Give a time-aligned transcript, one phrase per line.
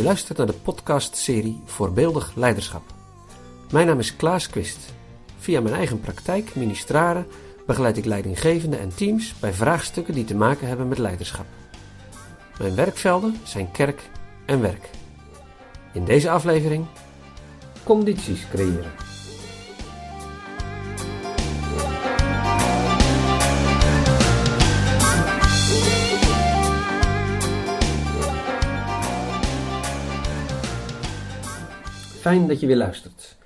[0.00, 2.82] Je luistert naar de podcastserie Voorbeeldig Leiderschap.
[3.70, 4.78] Mijn naam is Klaas Quist.
[5.38, 7.26] Via mijn eigen praktijk, ministraren,
[7.66, 11.46] begeleid ik leidinggevenden en teams bij vraagstukken die te maken hebben met leiderschap.
[12.58, 14.10] Mijn werkvelden zijn kerk
[14.46, 14.90] en werk.
[15.92, 16.86] In deze aflevering
[17.84, 19.09] condities creëren.
[32.20, 33.36] Fijn dat je weer luistert.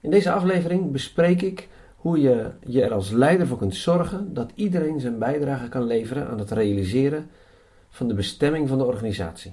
[0.00, 4.52] In deze aflevering bespreek ik hoe je je er als leider voor kunt zorgen dat
[4.54, 7.30] iedereen zijn bijdrage kan leveren aan het realiseren
[7.90, 9.52] van de bestemming van de organisatie.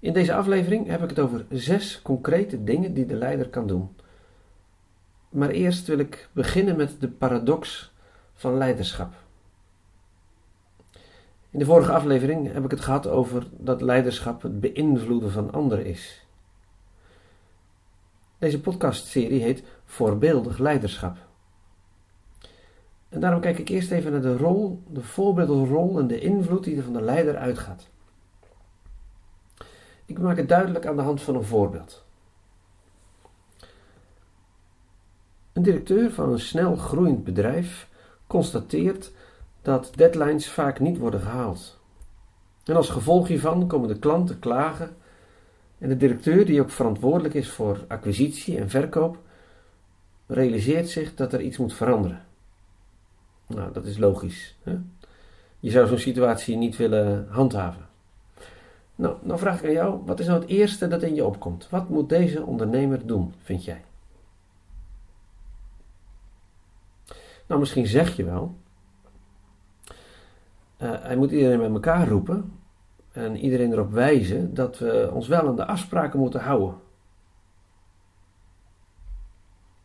[0.00, 3.96] In deze aflevering heb ik het over zes concrete dingen die de leider kan doen.
[5.28, 7.92] Maar eerst wil ik beginnen met de paradox
[8.34, 9.14] van leiderschap.
[11.50, 15.86] In de vorige aflevering heb ik het gehad over dat leiderschap het beïnvloeden van anderen
[15.86, 16.25] is.
[18.38, 21.16] Deze podcastserie heet Voorbeeldig Leiderschap.
[23.08, 26.76] En daarom kijk ik eerst even naar de rol, de voorbeeldenrol en de invloed die
[26.76, 27.88] er van de leider uitgaat.
[30.04, 32.04] Ik maak het duidelijk aan de hand van een voorbeeld.
[35.52, 37.88] Een directeur van een snel groeiend bedrijf
[38.26, 39.12] constateert
[39.62, 41.78] dat deadlines vaak niet worden gehaald.
[42.64, 44.96] En als gevolg hiervan komen de klanten klagen
[45.78, 49.18] en de directeur, die ook verantwoordelijk is voor acquisitie en verkoop,
[50.26, 52.24] realiseert zich dat er iets moet veranderen.
[53.46, 54.56] Nou, dat is logisch.
[54.62, 54.76] Hè?
[55.60, 57.86] Je zou zo'n situatie niet willen handhaven.
[58.94, 61.68] Nou, nou vraag ik aan jou, wat is nou het eerste dat in je opkomt?
[61.70, 63.84] Wat moet deze ondernemer doen, vind jij?
[67.46, 68.56] Nou, misschien zeg je wel,
[70.78, 72.52] uh, hij moet iedereen met elkaar roepen
[73.16, 76.80] en iedereen erop wijzen dat we ons wel aan de afspraken moeten houden.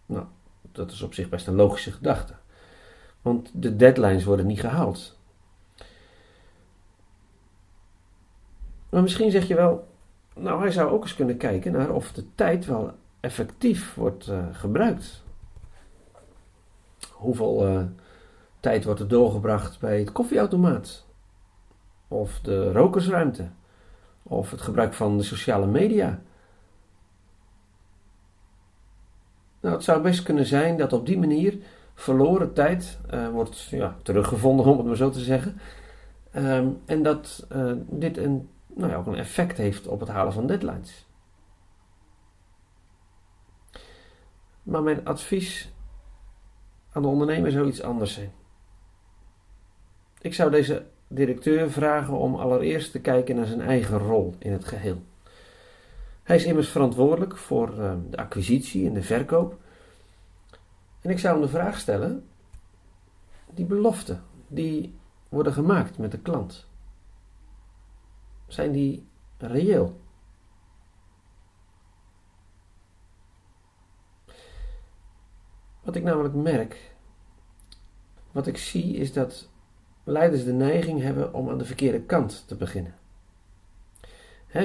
[0.05, 0.25] Nou,
[0.71, 2.33] dat is op zich best een logische gedachte.
[3.21, 5.19] Want de deadlines worden niet gehaald.
[8.89, 9.87] Maar misschien zeg je wel,
[10.35, 14.45] nou hij zou ook eens kunnen kijken naar of de tijd wel effectief wordt uh,
[14.51, 15.23] gebruikt.
[17.11, 17.83] Hoeveel uh,
[18.59, 21.09] tijd wordt er doorgebracht bij het koffieautomaat?
[22.11, 23.49] Of de rokersruimte,
[24.23, 26.21] of het gebruik van de sociale media.
[29.59, 31.57] Nou, het zou best kunnen zijn dat op die manier
[31.93, 35.59] verloren tijd uh, wordt ja, teruggevonden, om het maar zo te zeggen.
[36.35, 40.33] Um, en dat uh, dit een, nou ja, ook een effect heeft op het halen
[40.33, 41.07] van deadlines.
[44.63, 45.73] Maar mijn advies
[46.91, 48.31] aan de ondernemer zou iets anders zijn.
[50.21, 54.65] Ik zou deze directeur vragen om allereerst te kijken naar zijn eigen rol in het
[54.65, 55.01] geheel.
[56.23, 59.59] Hij is immers verantwoordelijk voor uh, de acquisitie en de verkoop.
[61.01, 62.27] En ik zou hem de vraag stellen:
[63.53, 64.99] die beloften die
[65.29, 66.67] worden gemaakt met de klant,
[68.47, 69.07] zijn die
[69.37, 69.99] reëel?
[75.83, 76.95] Wat ik namelijk merk,
[78.31, 79.49] wat ik zie, is dat
[80.03, 82.95] leiders de neiging hebben om aan de verkeerde kant te beginnen.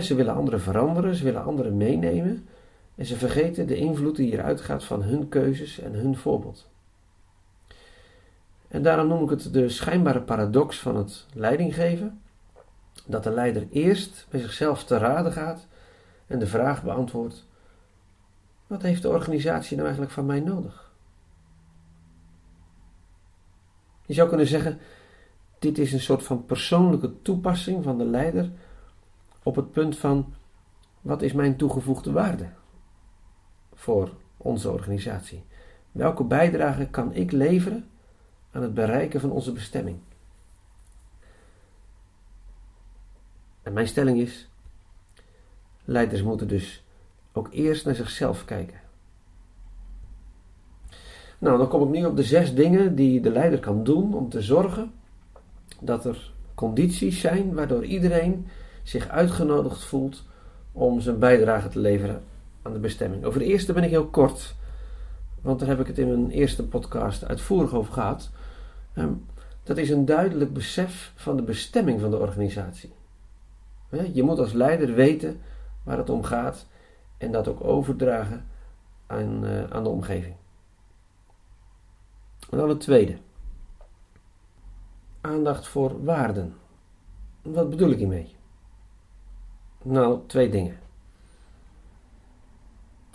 [0.01, 2.47] ze willen anderen veranderen, ze willen anderen meenemen
[2.95, 6.69] en ze vergeten de invloed die hieruit gaat van hun keuzes en hun voorbeeld.
[8.69, 12.21] En daarom noem ik het de schijnbare paradox van het leidinggeven,
[13.07, 15.67] dat de leider eerst bij zichzelf te raden gaat
[16.27, 17.47] en de vraag beantwoordt:
[18.67, 20.91] wat heeft de organisatie nou eigenlijk van mij nodig?
[24.07, 24.79] Je zou kunnen zeggen:
[25.67, 28.51] dit is een soort van persoonlijke toepassing van de leider
[29.43, 30.35] op het punt van
[31.01, 32.49] wat is mijn toegevoegde waarde
[33.75, 35.45] voor onze organisatie?
[35.93, 37.89] Welke bijdrage kan ik leveren
[38.51, 39.99] aan het bereiken van onze bestemming?
[43.63, 44.49] En mijn stelling is:
[45.85, 46.85] leiders moeten dus
[47.33, 48.81] ook eerst naar zichzelf kijken.
[51.39, 54.29] Nou, dan kom ik nu op de zes dingen die de leider kan doen om
[54.29, 54.93] te zorgen
[55.81, 58.47] dat er condities zijn waardoor iedereen
[58.83, 60.25] zich uitgenodigd voelt
[60.73, 62.23] om zijn bijdrage te leveren
[62.63, 63.25] aan de bestemming.
[63.25, 64.55] Over de eerste ben ik heel kort,
[65.41, 68.31] want daar heb ik het in mijn eerste podcast uitvoerig over gehad.
[68.95, 69.13] Ehm,
[69.63, 72.93] dat is een duidelijk besef van de bestemming van de organisatie.
[74.13, 75.41] Je moet als leider weten
[75.83, 76.67] waar het om gaat
[77.19, 78.47] en dat ook overdragen
[79.07, 80.35] aan, uh, aan de omgeving.
[82.51, 83.17] En dan het tweede
[85.27, 86.55] aandacht voor waarden.
[87.43, 88.35] Wat bedoel ik hiermee?
[89.83, 90.79] Nou, twee dingen.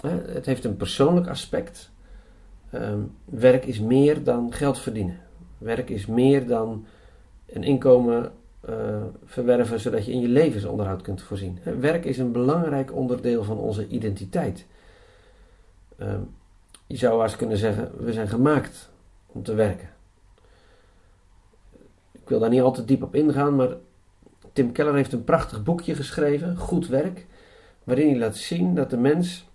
[0.07, 1.91] Het heeft een persoonlijk aspect.
[2.69, 5.19] Ehm, werk is meer dan geld verdienen.
[5.57, 6.85] Werk is meer dan
[7.45, 8.31] een inkomen
[8.69, 11.59] uh, verwerven zodat je in je levensonderhoud kunt voorzien.
[11.79, 14.65] Werk is een belangrijk onderdeel van onze identiteit.
[15.97, 16.21] Ehm,
[16.87, 18.89] je zou eens kunnen zeggen: we zijn gemaakt
[19.27, 19.89] om te werken.
[22.21, 23.69] Ik wil daar niet al te diep op ingaan, maar
[24.53, 27.27] Tim Keller heeft een prachtig boekje geschreven, Goed Werk,
[27.83, 29.49] waarin hij laat zien dat de mens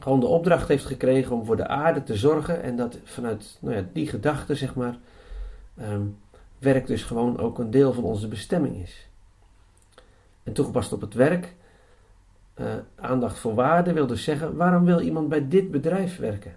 [0.00, 3.76] gewoon de opdracht heeft gekregen om voor de aarde te zorgen en dat vanuit nou
[3.76, 4.98] ja, die gedachte, zeg maar,
[5.80, 6.18] um,
[6.58, 9.08] werk dus gewoon ook een deel van onze bestemming is.
[10.42, 11.54] En toegepast op het werk,
[12.60, 16.56] uh, aandacht voor waarde wil dus zeggen, waarom wil iemand bij dit bedrijf werken?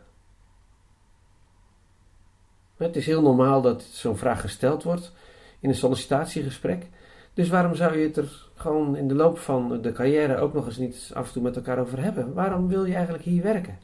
[2.81, 5.11] Het is heel normaal dat zo'n vraag gesteld wordt
[5.59, 6.87] in een sollicitatiegesprek.
[7.33, 10.65] Dus waarom zou je het er gewoon in de loop van de carrière ook nog
[10.65, 12.33] eens niet af en toe met elkaar over hebben?
[12.33, 13.79] Waarom wil je eigenlijk hier werken?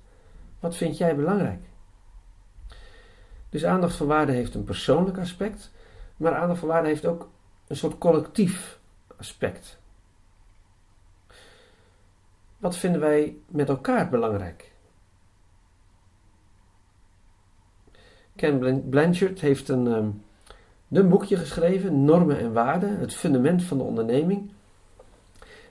[0.59, 1.61] Wat vind jij belangrijk?
[3.49, 5.71] Dus aandacht voor waarde heeft een persoonlijk aspect,
[6.17, 7.29] maar aandacht voor waarde heeft ook
[7.67, 8.79] een soort collectief
[9.17, 9.79] aspect.
[12.57, 14.71] Wat vinden wij met elkaar belangrijk?
[18.38, 20.22] Ken Blanchard heeft een, um,
[20.92, 24.51] een boekje geschreven, Normen en Waarden, het fundament van de onderneming.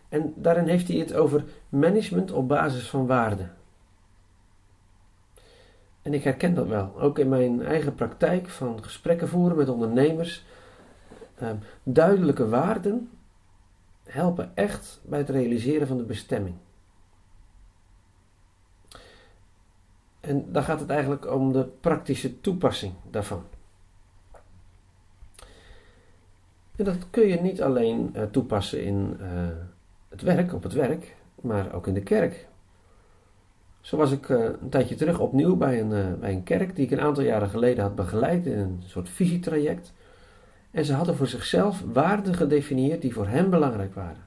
[0.09, 3.53] En daarin heeft hij het over management op basis van waarden.
[6.03, 10.45] En ik herken dat wel, ook in mijn eigen praktijk van gesprekken voeren met ondernemers.
[11.43, 13.11] Um, duidelijke waarden
[14.05, 16.55] helpen echt bij het realiseren van de bestemming.
[20.27, 23.43] En dan gaat het eigenlijk om de praktische toepassing daarvan.
[26.77, 29.29] En dat kun je niet alleen uh, toepassen in uh,
[30.09, 32.47] het werk, op het werk, maar ook in de kerk.
[33.81, 36.91] Zo was ik uh, een tijdje terug opnieuw bij een, bij een kerk die ik
[36.91, 39.93] een aantal jaren geleden had begeleid in een soort visietraject.
[40.71, 44.25] En ze hadden voor zichzelf waarden gedefinieerd die voor hen belangrijk waren.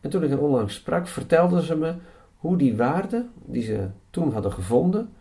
[0.00, 1.94] En toen ik er onlangs sprak, vertelden ze me
[2.40, 5.12] hoe die waarden die ze toen hadden gevonden,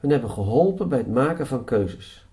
[0.00, 2.26] hun hebben geholpen bij het maken van keuzes.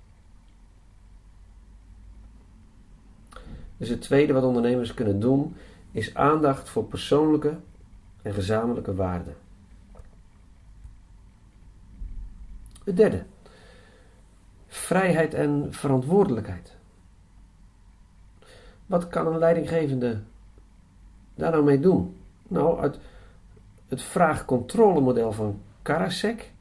[3.78, 5.56] Dus het tweede wat ondernemers kunnen doen,
[5.92, 7.58] is aandacht voor persoonlijke
[8.22, 9.36] en gezamenlijke waarden.
[12.84, 13.24] Het derde,
[14.68, 16.78] vrijheid en verantwoordelijkheid.
[18.86, 20.22] Wat kan een leidinggevende
[21.36, 22.18] daar nou mee doen?
[22.48, 23.00] Nou, uit
[23.88, 26.52] het vraag-controle-model van Karasek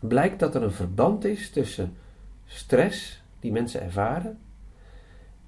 [0.00, 1.96] blijkt dat er een verband is tussen
[2.46, 4.38] stress die mensen ervaren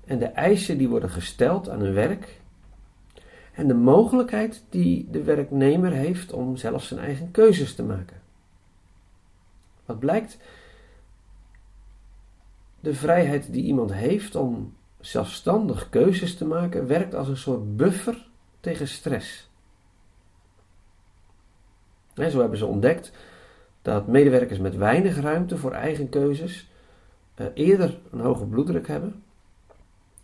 [0.05, 2.41] en de eisen die worden gesteld aan hun werk
[3.53, 8.21] en de mogelijkheid die de werknemer heeft om zelf zijn eigen keuzes te maken.
[9.85, 10.39] Wat blijkt?
[12.81, 18.29] De vrijheid die iemand heeft om zelfstandig keuzes te maken werkt als een soort buffer
[18.61, 19.48] tegen stress.
[22.19, 23.13] Zo hebben ze ontdekt
[23.83, 26.71] dat medewerkers met weinig ruimte voor eigen keuzes
[27.37, 29.23] uh, eerder een hoge bloeddruk hebben,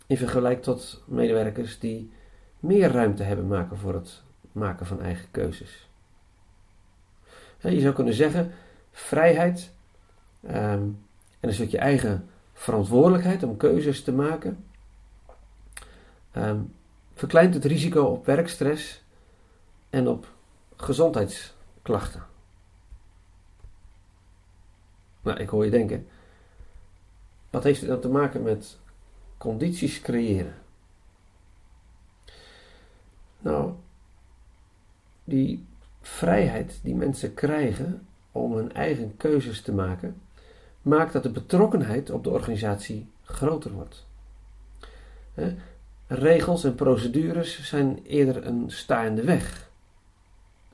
[0.07, 2.11] in vergelijking tot medewerkers die
[2.59, 4.21] meer ruimte hebben maken voor het
[4.51, 5.89] maken van eigen keuzes.
[7.57, 8.51] je zou kunnen zeggen,
[8.91, 9.71] vrijheid
[10.43, 10.51] um,
[11.39, 14.65] en een stukje eigen verantwoordelijkheid om keuzes te maken,
[16.37, 16.73] um,
[17.13, 19.03] verkleint het risico op werkstress
[19.89, 20.27] en op
[20.75, 21.54] gezondheids
[21.85, 22.23] klachten.
[25.21, 26.07] Nou, ik hoor je denken,
[27.49, 28.77] wat heeft het dan te maken met
[29.37, 30.55] condities creëren?
[33.39, 33.73] Nou,
[35.23, 35.65] die
[36.01, 40.21] vrijheid die mensen krijgen om hun eigen keuzes te maken,
[40.81, 44.07] maakt dat de betrokkenheid op de organisatie groter wordt.
[46.07, 49.64] Regels en procedures zijn eerder een staande weg.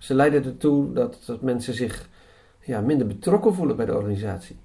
[0.01, 2.09] Ze leiden ertoe dat, mensen zich
[2.59, 4.57] ja, minder betrokken voelen bij de organisatie.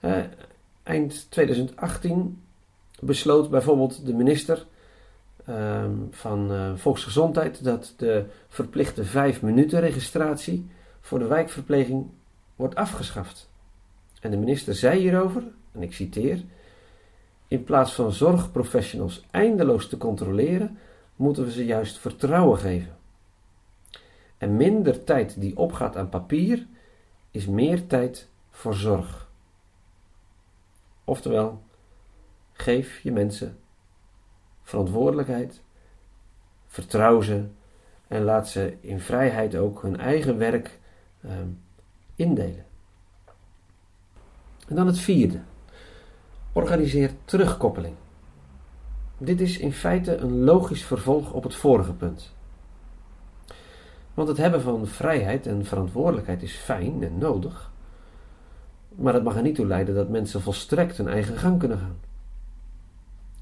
[0.00, 0.18] Uh,
[0.82, 2.42] eind 2018
[3.00, 4.66] besloot bijvoorbeeld de minister
[5.48, 10.66] uh, van uh, Volksgezondheid dat de verplichte 5 minuten registratie
[11.00, 12.06] voor de wijkverpleging
[12.56, 13.50] wordt afgeschaft.
[14.20, 16.42] En de minister zei hierover, en ik citeer:
[17.48, 20.78] In plaats van zorgprofessionals eindeloos te controleren,
[21.16, 22.96] moeten we ze juist vertrouwen geven.
[24.38, 26.66] En minder tijd die opgaat aan papier
[27.30, 29.30] is meer tijd voor zorg.
[31.04, 31.62] Oftewel,
[32.52, 33.58] Geef je mensen
[34.62, 35.62] verantwoordelijkheid,
[36.66, 37.44] vertrouw ze
[38.08, 40.78] en laat ze in vrijheid ook hun eigen werk
[41.22, 41.48] ehm,
[42.14, 42.64] indelen.
[44.68, 45.40] En dan het vierde.
[46.52, 47.94] Organiseer terugkoppeling.
[49.24, 52.34] Dit is in feite een logisch vervolg op het vorige punt.
[54.14, 57.72] Want het hebben van vrijheid en verantwoordelijkheid is fijn en nodig,
[58.88, 61.96] maar het mag er niet toe leiden dat mensen volstrekt hun eigen gang kunnen gaan.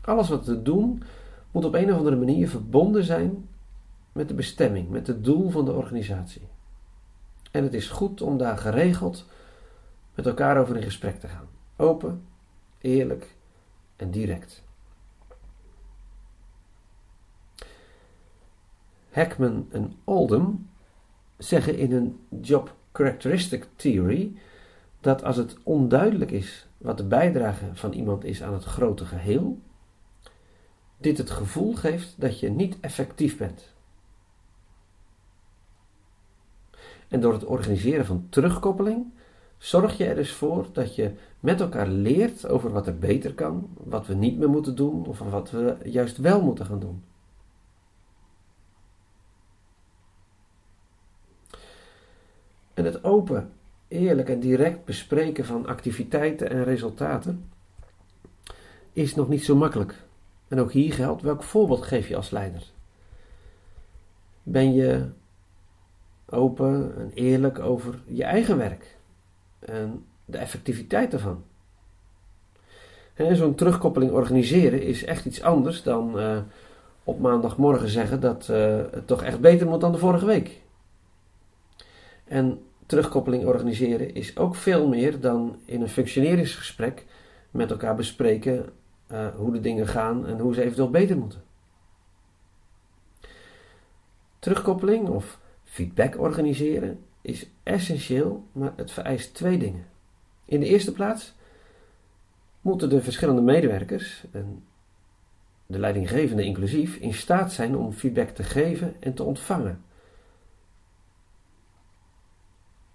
[0.00, 1.02] Alles wat we doen
[1.50, 3.48] moet op een of andere manier verbonden zijn
[4.12, 6.48] met de bestemming, met het doel van de organisatie.
[7.50, 9.26] En het is goed om daar geregeld
[10.14, 11.48] met elkaar over in gesprek te gaan.
[11.76, 12.22] Open,
[12.78, 13.36] eerlijk
[13.96, 14.68] en direct.
[19.10, 20.68] Heckman en Oldham
[21.38, 24.32] zeggen in een Job Characteristic Theory
[25.00, 29.58] dat als het onduidelijk is wat de bijdrage van iemand is aan het grote geheel,
[30.96, 33.72] dit het gevoel geeft dat je niet effectief bent.
[37.08, 39.06] En door het organiseren van terugkoppeling
[39.58, 43.68] zorg je er dus voor dat je met elkaar leert over wat er beter kan,
[43.76, 47.02] wat we niet meer moeten doen of wat we juist wel moeten gaan doen.
[52.84, 53.52] Het open,
[53.88, 57.50] eerlijk en direct bespreken van activiteiten en resultaten
[58.92, 59.94] is nog niet zo makkelijk.
[60.48, 62.62] En ook hier geldt, welk voorbeeld geef je als leider?
[64.42, 65.08] Ben je
[66.26, 68.96] open en eerlijk over je eigen werk
[69.58, 71.44] en de effectiviteit daarvan?
[73.32, 76.38] Zo'n terugkoppeling organiseren is echt iets anders dan uh,
[77.04, 80.60] op maandagmorgen zeggen dat uh, het toch echt beter moet dan de vorige week.
[82.24, 87.06] En terugkoppeling organiseren is ook veel meer dan in een functioneringsgesprek
[87.50, 88.72] met elkaar bespreken
[89.12, 91.42] uh, hoe de dingen gaan en hoe ze eventueel beter moeten.
[94.38, 99.86] Terugkoppeling of feedback organiseren is essentieel, maar het vereist twee dingen.
[100.44, 101.34] In de eerste plaats
[102.60, 104.64] moeten de verschillende medewerkers, en
[105.66, 109.84] de leidinggevende inclusief, in staat zijn om feedback te geven en te ontvangen.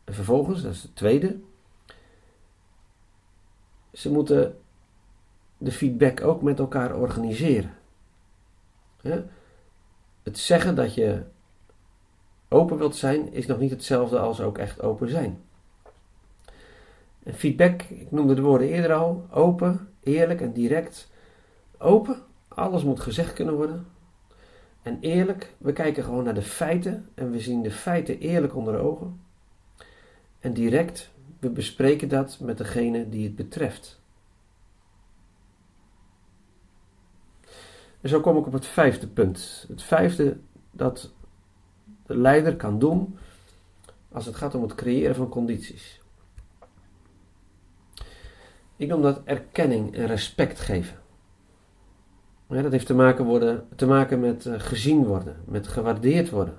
[0.06, 1.40] En vervolgens, dat is het tweede,
[3.94, 4.60] ze moeten
[5.58, 7.78] de feedback ook met elkaar organiseren.
[10.24, 11.24] Het zeggen dat je
[12.48, 15.44] open wilt zijn is nog niet hetzelfde als ook echt open zijn.
[17.24, 21.10] En feedback, ik noemde de woorden eerder al, open, eerlijk en direct.
[21.78, 23.88] Open, alles moet gezegd kunnen worden.
[24.82, 28.74] En eerlijk, we kijken gewoon naar de feiten en we zien de feiten eerlijk onder
[28.74, 29.25] de ogen.
[30.46, 34.02] En direct, we bespreken dat met degene die het betreft.
[38.02, 39.66] En zo kom ik op het vijfde punt.
[39.68, 40.38] Het vijfde
[40.72, 41.14] dat
[42.06, 43.18] de leider kan doen
[44.12, 46.02] als het gaat om het creëren van condities.
[48.76, 50.98] Ik noem dat erkenning en respect geven.
[52.50, 56.58] Ja, dat heeft te maken, worden, te maken met uh, gezien worden, met gewaardeerd worden.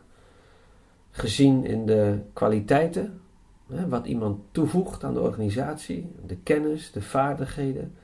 [1.10, 3.20] Gezien in de kwaliteiten,
[3.66, 7.94] wat iemand toevoegt aan de organisatie, de kennis, de vaardigheden,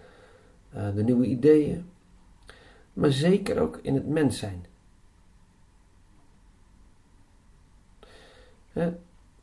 [0.75, 1.85] uh, de nieuwe ideeën
[2.92, 4.64] maar zeker ook in het mens zijn.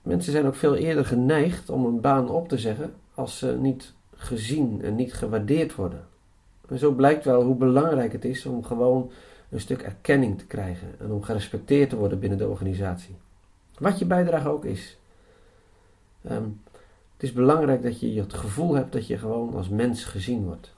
[0.01, 3.93] mensen zijn ook veel eerder geneigd om een baan op te zeggen als ze niet
[4.15, 6.07] gezien en niet gewaardeerd worden.
[6.67, 9.11] En zo blijkt wel hoe belangrijk het is om gewoon
[9.49, 13.15] een stuk erkenning te krijgen en om gerespecteerd te worden binnen de organisatie.
[13.77, 14.98] Wat je bijdrage ook is.
[16.21, 16.49] Ehm,
[17.13, 20.73] het is belangrijk dat je het gevoel hebt dat je gewoon als mens gezien wordt.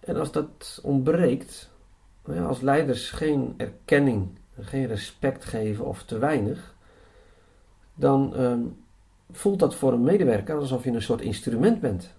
[0.00, 1.70] En als dat ontbreekt,
[2.46, 6.74] als leiders geen erkenning, geen respect geven of te weinig,
[7.94, 8.60] dan ehm,
[9.30, 12.14] voelt dat voor een medewerker alsof je een soort instrument bent.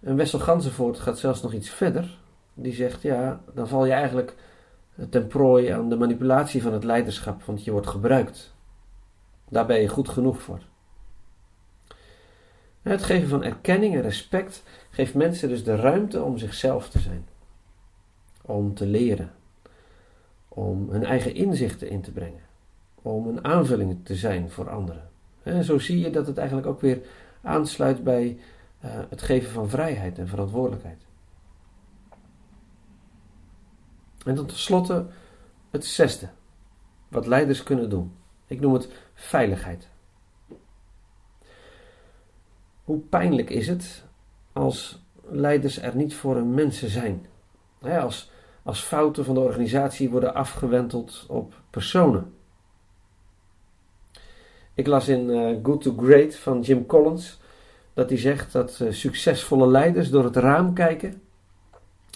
[0.00, 2.18] En Wessel Ganzenvoort gaat zelfs nog iets verder.
[2.54, 4.34] Die zegt, ja, dan val je eigenlijk
[5.10, 8.54] ten prooi aan de manipulatie van het leiderschap, want je wordt gebruikt.
[9.48, 10.60] Daar ben je goed genoeg voor.
[12.82, 17.26] Het geven van erkenning en respect geeft mensen dus de ruimte om zichzelf te zijn.
[18.42, 19.32] Om te leren.
[20.48, 22.42] Om hun eigen inzichten in te brengen.
[23.02, 25.08] Om een aanvulling te zijn voor anderen.
[25.42, 27.00] En zo zie je dat het eigenlijk ook weer
[27.42, 28.38] aansluit bij
[28.84, 31.03] uh, het geven van vrijheid en verantwoordelijkheid.
[34.24, 35.06] En dan tenslotte
[35.70, 36.28] het zesde.
[37.08, 38.12] Wat leiders kunnen doen.
[38.46, 39.88] Ik noem het veiligheid.
[42.84, 44.04] Hoe pijnlijk is het
[44.52, 47.26] als leiders er niet voor hun mensen zijn?
[47.80, 48.30] Als,
[48.62, 52.34] als fouten van de organisatie worden afgewenteld op personen.
[54.74, 57.40] Ik las in uh, Good to Great van Jim Collins
[57.94, 61.22] dat hij zegt dat uh, succesvolle leiders door het raam kijken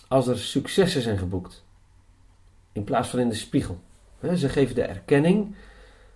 [0.09, 1.65] als er successen zijn geboekt,
[2.79, 3.81] in plaats van in de spiegel.
[4.35, 5.55] ze geven de erkenning,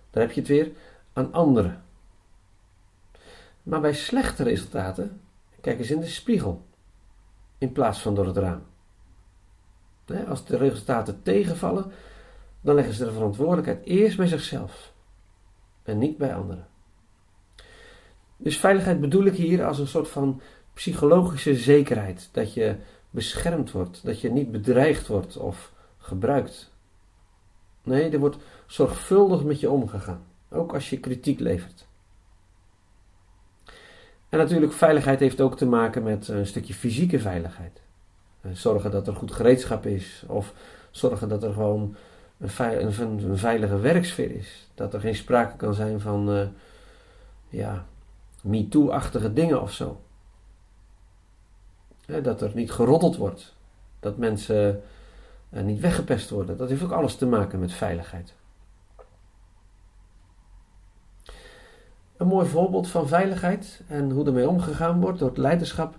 [0.09, 0.71] daar heb je het weer,
[1.13, 1.83] aan anderen.
[3.63, 5.21] Maar bij slechte resultaten
[5.61, 6.65] kijken ze in de spiegel,
[7.57, 8.63] in plaats van door het raam.
[10.27, 11.91] als de resultaten tegenvallen,
[12.61, 14.93] dan leggen ze de verantwoordelijkheid eerst bij zichzelf
[15.83, 16.67] en niet bij anderen.
[18.37, 20.41] Dus veiligheid bedoel ik hier als een soort van
[20.73, 22.29] psychologische zekerheid.
[22.31, 22.75] Dat je
[23.09, 25.72] beschermd wordt, dat je niet bedreigd wordt of
[26.03, 26.71] gebruikt.
[27.83, 31.87] Nee, er wordt zorgvuldig met je omgegaan, ook als je kritiek levert.
[34.29, 37.81] En natuurlijk, veiligheid heeft ook te maken met een stukje fysieke veiligheid.
[38.41, 40.53] Eh, zorgen dat er goed gereedschap is, of
[40.91, 41.95] zorgen dat er gewoon
[42.37, 44.69] een, veilige werksfeer is.
[44.75, 46.47] Dat er geen sprake kan zijn van, uh,
[47.49, 47.85] ja,
[48.41, 50.01] MeToo-achtige dingen of zo.
[52.21, 53.55] dat er niet geroddeld wordt.
[53.99, 54.83] Dat mensen
[55.53, 56.57] uh, niet weggepest worden.
[56.57, 58.33] Dat heeft ook alles te maken met veiligheid.
[62.17, 65.95] Een mooi voorbeeld van veiligheid en hoe ermee omgegaan wordt door het leiderschap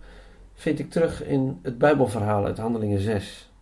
[0.55, 3.53] vind ik terug in het Bijbelverhaal uit Handelingen 6.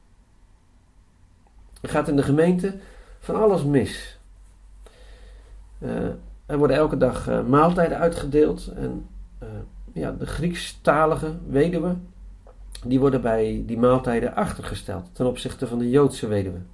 [1.80, 2.78] Er gaat in de gemeente
[3.18, 4.18] van alles mis.
[5.78, 6.06] Uh,
[6.46, 8.66] er worden elke dag uh, maaltijden uitgedeeld.
[8.66, 9.08] En
[9.42, 9.48] uh,
[9.92, 12.11] ja, de Griekstalige weduwen,
[12.84, 16.66] die worden bij die maaltijden achtergesteld ten opzichte van de Joodse weduwen.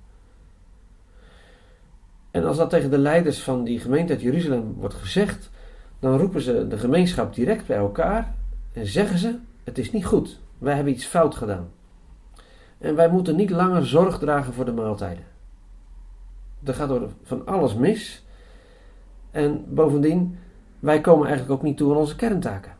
[2.31, 5.51] En als dat tegen de leiders van die gemeente uit Jeruzalem wordt gezegd,
[5.99, 8.35] dan roepen ze de gemeenschap direct bij elkaar
[8.73, 11.69] en zeggen ze: Het is niet goed, wij hebben iets fout gedaan.
[12.79, 15.25] En wij moeten niet langer zorg dragen voor de maaltijden.
[16.65, 18.27] Er gaat door van alles mis.
[19.31, 20.39] En bovendien,
[20.79, 22.78] wij komen eigenlijk ook niet toe aan onze kerntaken.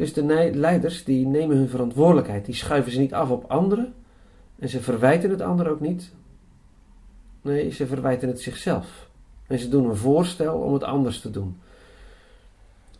[0.00, 3.94] Dus de leiders die nemen hun verantwoordelijkheid, die schuiven ze niet af op anderen.
[4.58, 6.12] En ze verwijten het anderen ook niet.
[7.42, 9.08] Nee, ze verwijten het zichzelf.
[9.46, 11.60] En ze doen een voorstel om het anders te doen.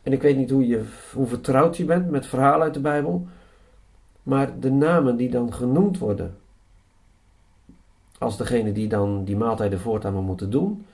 [0.02, 0.84] En ik weet niet hoe, je,
[1.14, 3.26] hoe vertrouwd je bent met verhalen uit de Bijbel.
[4.22, 6.36] Maar de namen die dan genoemd worden,
[8.18, 10.86] als degene die dan die maaltijden voortaan moeten doen,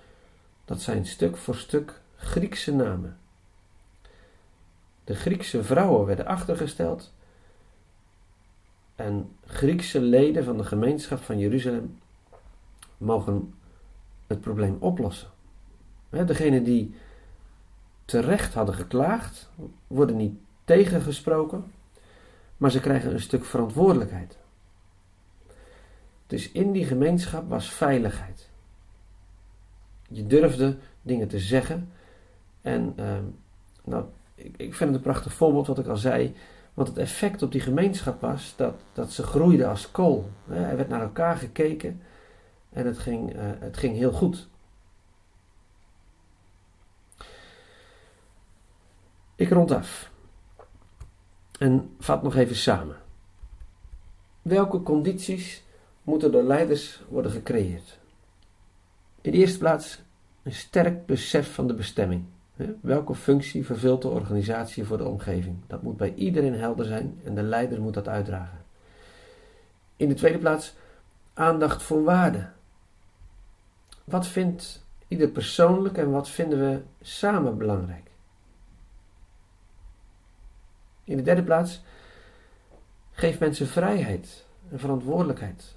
[0.64, 3.16] dat zijn stuk voor stuk Griekse namen.
[5.06, 7.12] De Griekse vrouwen werden achtergesteld
[8.94, 11.98] en Griekse leden van de gemeenschap van Jeruzalem
[12.98, 13.54] mogen
[14.26, 15.28] het probleem oplossen.
[16.08, 16.94] Degenen die
[18.04, 19.50] terecht hadden geklaagd,
[19.86, 21.72] worden niet tegengesproken,
[22.56, 24.36] maar ze krijgen een stuk verantwoordelijkheid.
[26.26, 28.48] Dus in die gemeenschap was veiligheid.
[30.08, 31.92] Je durfde dingen te zeggen.
[32.60, 33.18] En uh,
[33.84, 34.04] nou,
[34.36, 36.34] ik, ik vind het een prachtig voorbeeld wat ik al zei.
[36.74, 40.30] Want het effect op die gemeenschap was dat, dat ze groeide als kool.
[40.48, 42.02] Er werd naar elkaar gekeken
[42.72, 44.48] en het ging, uh, het ging heel goed.
[49.34, 50.10] Ik rond af.
[51.58, 52.96] En vat nog even samen.
[54.42, 55.62] Welke condities
[56.02, 57.98] moeten door leiders worden gecreëerd?
[59.20, 60.02] In de eerste plaats
[60.42, 62.24] een sterk besef van de bestemming.
[62.80, 65.58] Welke functie vervult de organisatie voor de omgeving?
[65.66, 68.64] Dat moet bij iedereen helder zijn en de leider moet dat uitdragen.
[69.96, 70.74] In de tweede plaats
[71.34, 72.48] aandacht voor waarde.
[74.04, 78.10] Wat vindt ieder persoonlijk en wat vinden we samen belangrijk?
[81.04, 81.82] In de derde plaats,
[83.10, 85.76] geef mensen vrijheid en verantwoordelijkheid.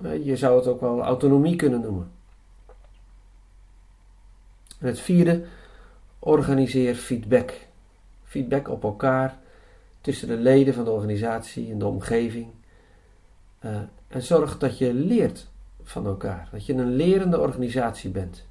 [0.00, 2.12] Je zou het ook wel autonomie kunnen noemen.
[4.78, 5.46] En het vierde,
[6.24, 7.52] organiseer feedback.
[8.24, 9.38] Feedback op elkaar,
[10.00, 12.50] tussen de leden van de organisatie en de omgeving.
[13.60, 15.48] Uh, en zorg dat je leert
[15.82, 16.48] van elkaar.
[16.52, 18.46] Dat je een lerende organisatie bent.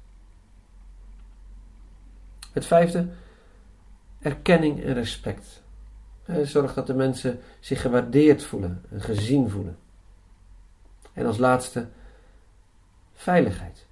[2.52, 3.08] Het vijfde,
[4.20, 5.62] erkenning en respect.
[6.42, 9.78] Zorg dat de mensen zich gewaardeerd voelen en gezien voelen.
[11.12, 11.88] En als laatste,
[13.12, 13.86] veiligheid.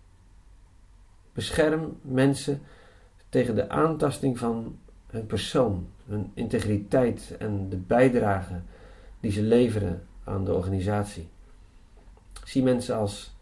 [1.33, 2.63] Bescherm mensen
[3.33, 8.61] tegen de aantasting van hun persoon, hun integriteit en de bijdrage
[9.21, 11.29] die ze leveren aan de organisatie.
[12.45, 13.37] Zie mensen als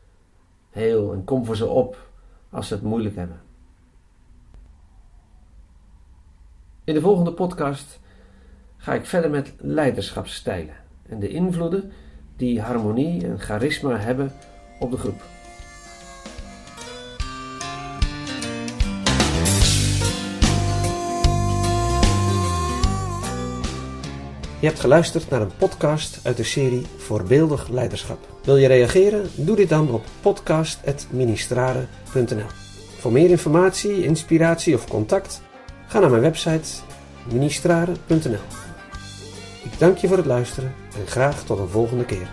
[0.70, 2.10] heel en kom voor ze op
[2.50, 3.40] als ze het moeilijk hebben.
[6.84, 8.00] In de volgende podcast
[8.76, 11.92] ga ik verder met leiderschapsstijlen en de invloeden
[12.36, 14.32] die harmonie en charisma hebben
[14.80, 15.39] op de groep.
[24.60, 28.18] Je hebt geluisterd naar een podcast uit de serie Voorbeeldig Leiderschap.
[28.44, 29.30] Wil je reageren?
[29.34, 32.46] Doe dit dan op podcast.ministrare.nl.
[32.98, 35.42] Voor meer informatie, inspiratie of contact,
[35.86, 36.68] ga naar mijn website
[37.32, 38.44] ministrare.nl.
[39.64, 42.28] Ik dank je voor het luisteren en graag tot een volgende keer.